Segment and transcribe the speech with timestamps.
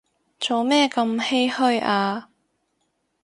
[0.39, 2.31] 做咩咁唏噓啊